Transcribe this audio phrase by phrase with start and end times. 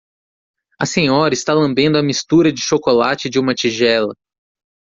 [0.79, 4.15] A senhora está lambendo a mistura de chocolate de uma tigela.